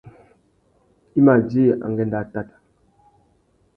I 1.17 1.19
mà 1.25 1.33
djï 1.45 1.63
angüêndô 1.87 2.17
atát. 2.21 2.49